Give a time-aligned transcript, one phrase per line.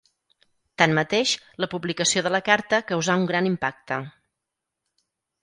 [0.81, 4.01] Tanmateix, la publicació de la carta causà un gran impacte.